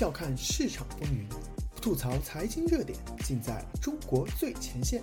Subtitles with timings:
[0.00, 1.28] 笑看市场风云，
[1.76, 5.02] 吐槽财经热点，尽在中国最前线。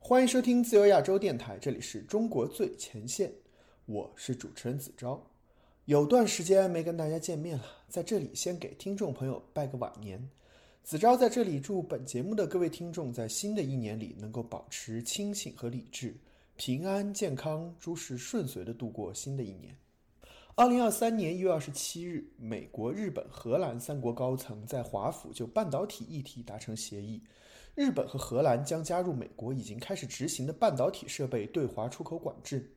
[0.00, 3.32] 欢迎收听自由亚洲电台，这里是中国最前线，
[3.86, 5.24] 我是主持人子昭。
[5.84, 10.28] 有段时间没跟大家见面了，在这里先给听众朋友拜个晚年。
[10.82, 16.16] 子昭在这里祝本节目的各位听众在新的一年里能够保持清醒和理智，
[16.62, 19.74] 平安健康，诸事顺遂的度过新的一年。
[20.54, 27.22] 二零二三年一月二十七日，美国、日本、荷兰三国高层在华府就半导体议题达成协议，
[27.74, 32.70] 日本和荷兰将加入美国已经开始执行的半导体设备对华出口管制。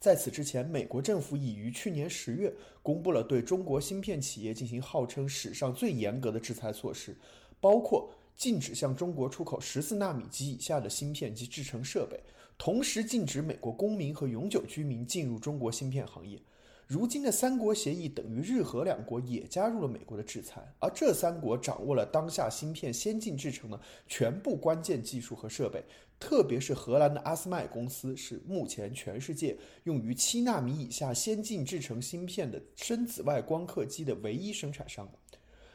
[0.00, 7.16] 在此之前，美国政府已于去年十月公布了对中国芯片企业进行号称史上最严格的制裁措施，
[7.60, 12.20] 包括禁止向中国出口十四纳米及以下的芯片及制成设备，
[12.58, 16.40] 同时禁止美国公民和永久居民进入中国芯片行业。
[16.86, 25.84] 如今的三国协议等于日荷两国也加入了美国的制裁，而这三国掌握了当下芯片先进制成的全部关键技术和设备，
[26.20, 35.10] 特别是荷兰的阿斯麦公司是目前全世界用于七纳米以下先进制成芯片的深紫外光刻机的唯一生产商。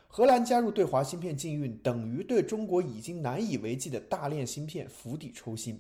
[0.08, 5.78] 荷兰加入对华芯片禁运，等于对中国已经难以为继的大链芯片釜底抽薪。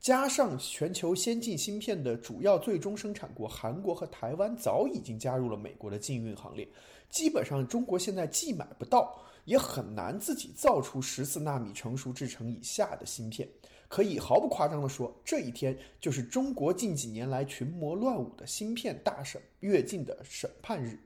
[0.00, 6.68] 加上全球先进芯片的主要最终生产国韩国和台湾早已经加入了美国的禁运行列，
[7.10, 13.48] 基本上中国现在既买不到，也很难自己造出十四纳米成熟制程以下的芯片。
[13.88, 20.96] 可以毫不夸张地说，这一天就是中国近几年来群魔乱舞的芯片大审跃进的审判日。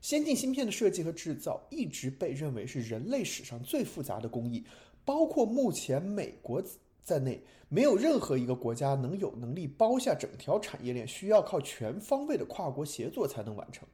[0.00, 4.64] 先进芯片的设计和制造一直被认为是人类史上最复杂的工艺，
[5.04, 6.62] 包括目前美国。
[7.06, 13.86] 在内，没有任何一个国家能有能力包下整条产业链，需要靠全方位的跨国协作才能完成。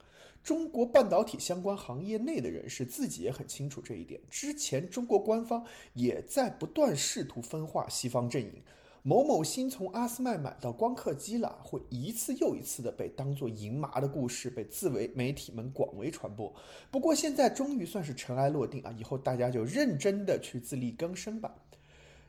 [0.43, 4.19] 中国半导体相关行业内的人士自己也很清楚这一点。
[4.31, 5.63] 之前，中国官方
[5.93, 8.55] 也在不断试图分化西方阵营。
[9.03, 16.51] 某某新从阿斯麦买到光刻机了，会一次又一次的被当作银麻的故事被自为媒体们广为传播。
[16.91, 21.55] 不过现在终于算是尘埃落定啊，以后大家就认真的去自力更生吧。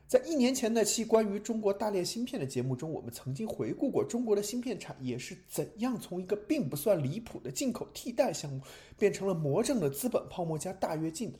[0.06, 8.60] 在一年前那期关于中国大炼芯片的节目中，我们曾经回顾过中国的芯片产业是怎样从一个并不算离谱的进口替代项目，
[8.98, 11.38] 变成了魔怔的资本泡沫加大跃进的。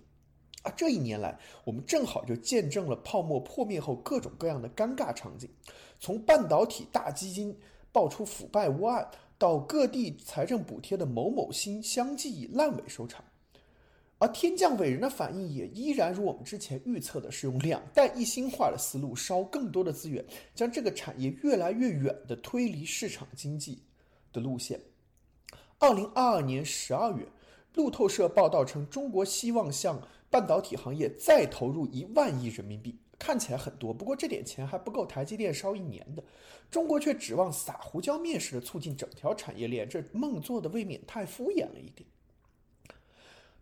[0.62, 5.48] 啊，这一年来，我们正好就见证了泡沫破灭后各种各样的尴尬场景，
[6.00, 7.54] 从半导体大基金
[7.92, 13.22] 爆出腐败窝案，到各地财政补贴的某某新相继以烂尾收场。
[14.19, 23.82] 而天降伟人的反应也依然如我们之前预测的，是用两弹一星化的思路，烧更多的资源，将这个产业越来越远的推离市场经济
[24.32, 24.80] 的路线。
[25.78, 27.26] 二零二二年十二月，
[27.74, 36.24] 路透社报道称，中国希望向半导体行业再投入一万亿人民币，看起来很多，不过这点钱还不够台积电烧一年的。
[36.70, 42.08] 中国却指望撒胡椒面似的促进整条产业链，这梦做的未免太敷衍了一点。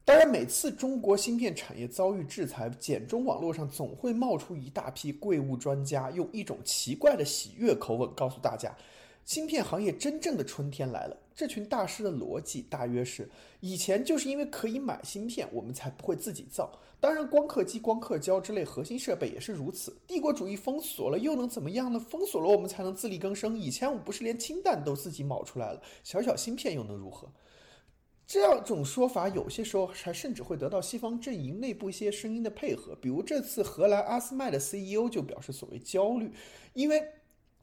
[0.05, 8.77] 当然，每次中国芯片产业遭遇制裁，简中网络上总会冒出一大批贵物专家，用一种奇怪的喜悦口吻告诉大家，
[9.25, 11.17] 芯片行业真正的春天来了。
[11.35, 13.31] 这群大师的逻辑大约是：
[13.61, 16.71] 以前就是因为可以买芯片，我们才不会自己造。
[16.99, 19.97] 当然，光刻机、光刻胶之类核心设备也是如此。
[20.07, 22.01] 帝国主义封锁了，又能怎么样呢？
[22.01, 23.57] 封锁了，我们才能自力更生。
[23.57, 27.29] 以前我们不是连氢弹都自己冒出来了，小小芯片又能如何？
[28.27, 32.95] 这样种说法，有些时候还甚至会得到西方阵营内部一些声音的配合。
[32.95, 36.33] 比如这次荷兰阿斯麦的 CEO 就表示所谓焦虑，
[36.73, 37.03] 因为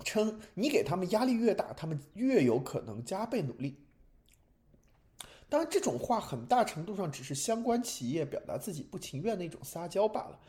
[0.03, 3.77] 称你给他们压力越大，他们越有可能加倍努力。
[5.47, 10.39] 当然，这种话很大程度上只是相关企业表达自己不情愿的一种撒娇罢了。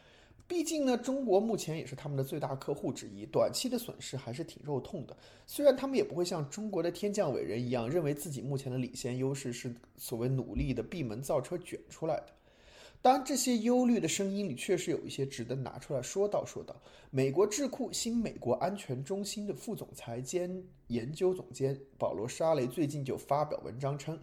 [0.50, 5.16] 毕竟呢，中国目前也是他们的最大客户之一，短期的损失还是挺肉痛的。
[5.46, 12.26] 虽然他们也不会像中国的天降伟人一样，认为自己目前的领先优势是所谓努力的闭门造车卷出来的。
[13.00, 16.74] 当然，这些忧虑的声音里确实有一些值得拿出来说道说道。
[17.10, 24.18] 美国智库新美国安全中心的副总裁兼研究总监保罗·沙雷最近就发表文章称。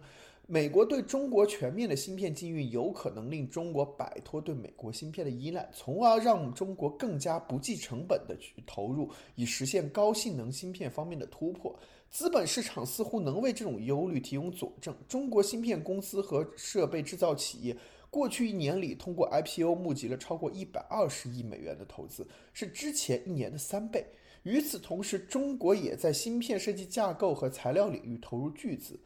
[0.50, 11.78] 美国对中国全面的芯片禁运，有可能令中国摆脱对美国芯片的依赖，从而让中国更加不计成本的去投入，以实现高性能芯片方面的突破。
[12.08, 14.96] 资本市场似乎能为这种忧虑提供佐证。
[15.06, 17.76] 中国芯片公司和设备制造企业
[18.08, 24.06] 过去一年里通过 IPO 募集了超过一百二十亿美元的投资，是之前一年的三倍。
[24.44, 28.98] 与此同时，中国也在芯片设计架构和材料领域投入巨资。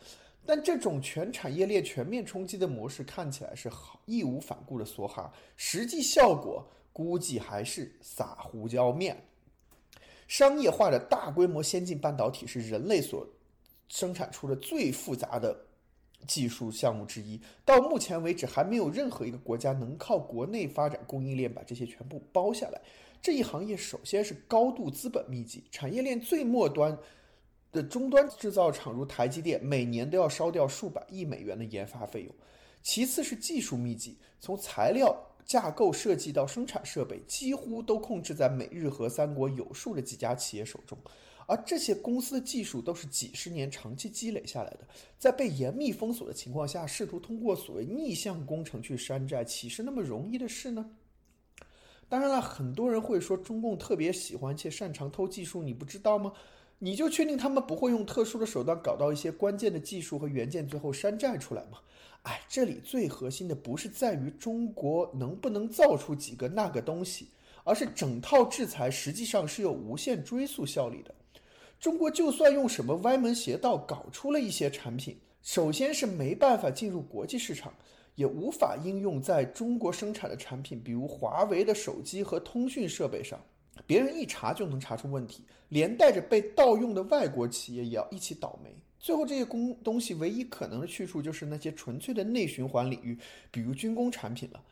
[0.45, 9.17] 但这种全产业链全面冲击的模式看起来是好义无反顾的梭哈，实际效果估计还是撒胡椒面。
[10.27, 13.27] 商业化的大规模先进半导体是人类所
[13.89, 15.57] 生产出的最复杂的
[16.27, 17.41] 技术项目之一。
[17.65, 22.81] 到目前为止，还没有任何一个国家能靠国内发展供应链把这些全部包下来。
[23.21, 26.99] 这一行业首先是高度资本密集，产业链最末端。
[27.73, 32.35] 的终端制造厂如台积电，每年都要烧掉数百亿美元的研发费用。
[32.83, 35.17] 其次是技术密集，从材料
[35.47, 40.99] 架构设计到生产设备，几乎都控制在美日和三国有数的几家企业手中。
[41.47, 44.81] 而这些公司的技术都是几十年长期积累下来的，
[45.19, 50.91] 在被严密封锁的情况下，试图通过所谓逆向工程去山寨，岂是那么容易的事呢？
[52.09, 56.33] 当然了，很多人会说中共特别喜欢且擅长偷技术，你不知道吗？
[56.85, 61.79] 你就确定他们不会用特殊的手段搞到一些关键的技术和元件，最后山寨出来吗？
[62.23, 67.29] 哎，这里最核心的不是在于中国能不能造出几个那个东西，
[67.63, 71.15] 而是整套制裁实际上是有无限追溯效力的。
[71.79, 77.73] 中国就算用什么歪门邪道搞出了一些产品，首先是没办法进入国际市场，
[78.17, 83.41] 也无法应用在中国生产的产品，比如华为的手机和通讯设备上。
[83.87, 88.75] 别人一查就能查出问题，连带着被盗用的外国企业也要一起倒霉。
[88.99, 93.19] 最后，这些工东西唯一可能的去处就是那些纯粹的内循环领域，
[93.51, 94.63] 比如军工产品了。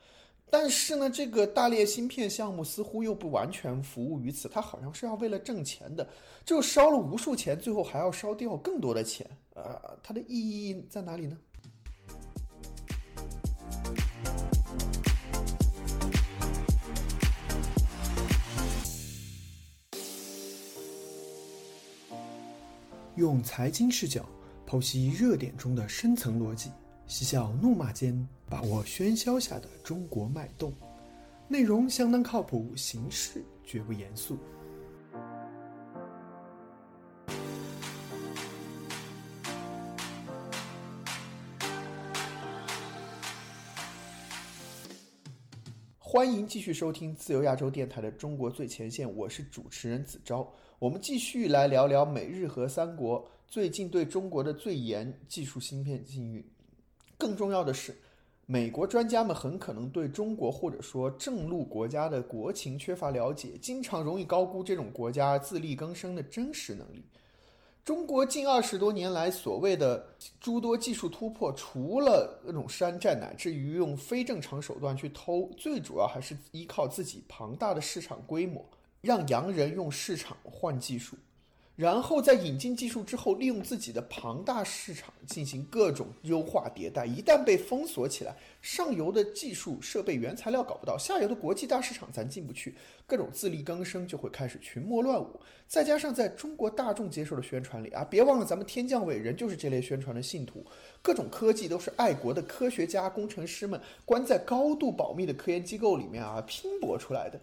[0.48, 6.08] 但是呢，这个大列芯片项目似乎又不完全服务于此，它好像是要为了挣钱的，
[6.44, 9.26] 就烧了无数钱，最后还要烧掉更多的钱。
[9.54, 11.36] 呃，它的意义在哪里呢？
[23.20, 24.24] 用财经视角
[24.66, 26.70] 剖析热点中的深层逻辑，
[27.06, 30.72] 嬉笑怒骂间把握喧嚣下的中国脉动。
[31.46, 34.38] 内容相当靠谱，形式绝不严肃。
[46.20, 50.46] 欢迎继续收听自由亚洲电台的《中国最前线》，我是主持人子昭。
[50.78, 56.44] 我们继续来聊聊美日和三国最近对中国的最严技术芯片禁运。
[57.16, 57.96] 更重要的是，
[58.44, 67.02] 美国专家们很可能对中国或者说正路国家的国情缺乏了解，经常容易高估这种国家自力更生的真实能力。
[67.90, 70.06] 中国近二十多年来所谓的
[70.40, 78.64] 诸多技术突破，除了那种山寨乃至于用非正常手段去偷，最主要还是依靠自己庞大的市场规模。
[79.00, 81.16] 让洋人用市场换技术，
[81.80, 87.06] 然后在引进技术之后，利用自己的庞大市场进行各种优化迭代。
[87.06, 92.74] 一旦被封锁起来，上游的技术设备、原材料搞不到，下游的国际大市场咱进不去，
[93.06, 95.40] 各种自力更生就会开始群魔乱舞。
[95.66, 100.62] 再加上在中国大众接受的宣传里啊，别忘了咱们天降伟人就是这类宣传的信徒，
[101.00, 107.40] 各种科技都是爱国的科学家、工程师们关在高度保密的科研机构里面啊拼搏出来的。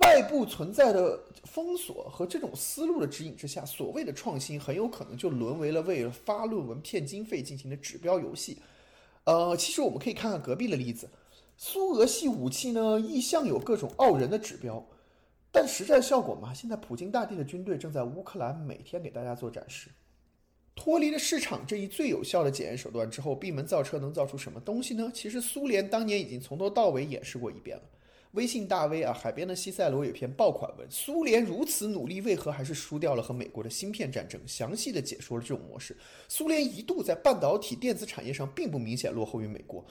[0.00, 8.56] 外部存在的封锁和这种思路的指引之下，所谓的创新很有可能就沦为了为了发论文骗经费进行的指标游戏。
[9.24, 11.08] 呃，其实我们可以看看隔壁的例子，
[11.56, 14.84] 苏俄系武器呢一向有各种傲人的指标，
[15.52, 19.90] 但实战效果嘛，现在普京大帝的军队正在乌克兰每天给大家做展示。
[20.74, 25.12] 脱离了市场这一最有效的检验手段之后，闭门造车能造出什么东西呢？
[25.12, 27.82] 其实苏联当年已经从头到尾演示过一遍了。
[28.32, 34.40] 微信大 V 啊，海边的西塞罗有篇爆款文：苏联如此努力，为何还是输掉了和美国的芯片战争？
[34.46, 35.94] 详细的解说了这种模式。
[36.28, 39.84] 苏联一度在半导体电子产业上并不明显落后于美国，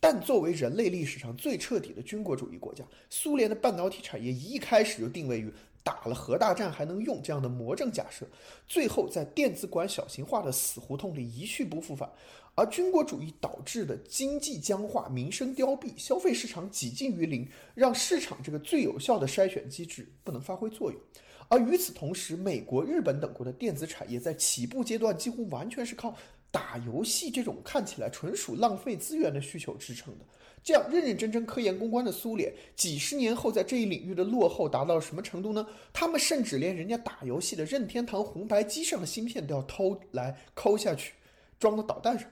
[0.00, 5.52] 但作为人类历史上最彻底的军国主义国家，苏联的半导体产业一开始就定位于
[5.84, 8.26] 打了核大战还能用这样的魔怔假设，
[8.66, 12.10] 最后在电子管小型化的死胡同里一去不复返。
[12.56, 21.00] 而军国主义导致的经济僵化、民生凋敝、消费市场几近于零，让市场这个最有效的筛选机制不能发挥作用。
[21.48, 26.16] 而与此同时，美国、日本等国的电子产业在起步阶段几乎完全是靠
[26.50, 30.24] 打游戏这种看起来纯属浪费资源的需求支撑的。
[30.64, 35.64] 这样认认真真科研攻关的苏联，几十年后在这一领域的落后达到了什么程度呢？
[35.92, 41.12] 他们甚至连人家打游戏的任天堂红白机上的芯片都要偷来抠下去，
[41.58, 42.26] 装到导弹上。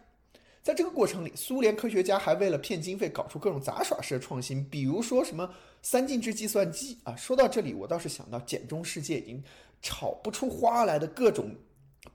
[0.62, 7.15] 在这个过程里，苏联科学家还为了骗经费，搞出各种杂耍式的创新，比如说什么三进制计算机啊。
[7.15, 9.43] 说到这里，我倒是想到简中世界已经
[9.83, 11.55] 炒不出花来的各种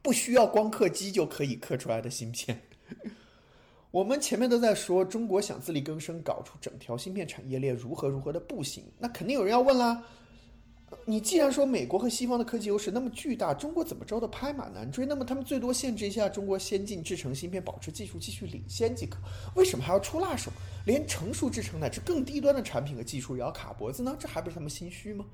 [0.01, 2.59] 不需要光刻机就可以刻出来的芯片。
[3.91, 10.03] 我们前面都在说中国想自力更生，搞出整条芯片产业链如何如何的不行，那肯定有人要问啦。
[11.05, 19.17] 你既然说美国和西方的科技优势那么巨大，中国怎么着都拍马难追，那么他们最多限制一下中国先进制程芯片，保持技术继续领先即可。
[19.55, 20.51] 为什么还要出辣手，
[20.85, 24.15] 连成熟制程乃至更低端的产品和技术也要卡脖子呢？
[24.17, 25.25] 这还不是他们心虚吗？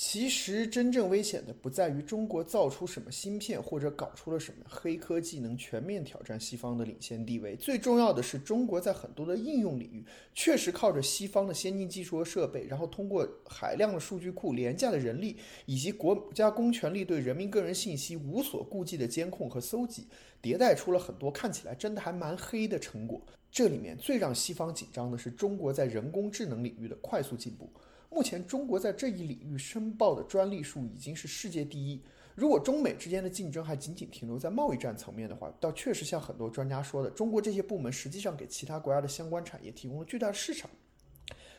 [0.00, 7.56] 其实真正危险的不在于中国造出什么芯片，或者搞出了什么黑科技能全面挑战西方的领先地位。
[7.56, 15.36] 最重要的是，中国在很多的应用领域确实靠着西方的先进技术和设备，然后通过海量的数据库、廉价的人力
[15.66, 20.06] 以及国家公权力对人民个人信息无所顾忌的监控和搜集，
[20.40, 23.20] 迭代出了很多看起来真的还蛮黑的成果。
[23.50, 27.68] 这里面最让西方紧张的是中国在人工智能领域的快速进步。
[28.10, 32.00] 目前，中国在这一领域申报的专利数已经是世界第一。
[32.34, 40.70] 如果中美之间的竞争还仅仅停留在贸易战层面的话，倒确实像很多专家说的，中国这些部门实际上给其他国家的相关产业提供了巨大的市场。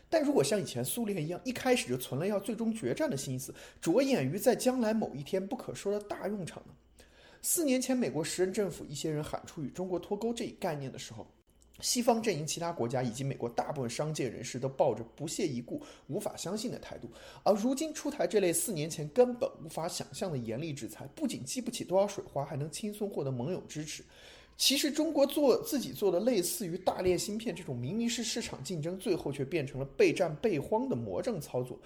[0.10, 6.74] 但如果像以前苏联一样，一开始就存了要最终决战的心思，着眼于在将来某一天不可说的大用场呢？
[7.42, 11.28] 四年前，美国时任政府一些人喊出与中国脱钩这一概念的时候。
[11.82, 17.10] 西方阵营、其他国家以及美国大部分商界人士都抱着不屑一顾、无法相信的态度，
[17.44, 24.04] 而如今出台这类四年前根本无法想象的严厉制裁，不仅激不起多少水花，还能轻松获得盟友支持。
[24.58, 31.80] 其实，中国做自己做的类似于大炼芯片这种明明是市场竞争，最后却变成了备战备荒的魔怔操作，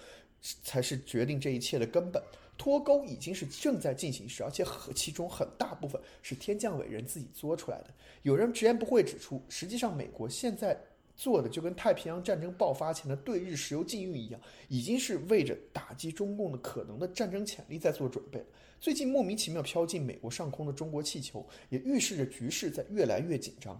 [0.63, 2.19] 才是决定这一切的根本。
[2.63, 7.88] 脱钩已经是正在进行时，而且和其中很大部分是天降伟人自己作出来的。
[8.22, 10.79] 有人直言不讳指出，实际上美国现在
[11.13, 14.39] 做的就跟太平洋战争爆发前的对日石油禁运一样，
[14.70, 18.41] 已经是为着打击中共的可能的战争潜力在做准备。
[18.79, 23.77] 最近莫名其妙飘进美国上空的中国气球，也预示着局势在越来越紧张。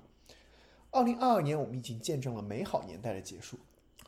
[0.92, 3.58] 二零二二年，我们已经见证了美好年代的结束。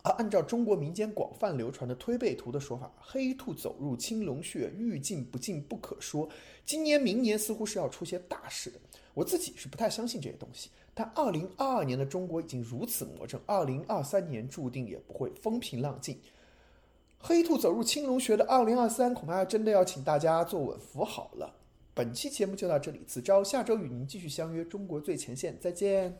[0.05, 6.29] 而按照中国民间广泛流传的推背图的说法，黑兔走入青龙穴，欲进不进不可说。
[6.63, 8.79] 今年、明年似乎是要出些大事的。
[9.15, 16.19] 我自己是不太相信这些东西，但二零二二年的中国已经如此魔怔，二零二三年注定也不会风平浪静。
[17.17, 21.55] 黑兔走入青龙穴的二零二三，恐怕真的要请大家坐稳扶好了。
[21.95, 26.15] 本期节目就到这里，子昭下周与您继续相约中国最前线，再见。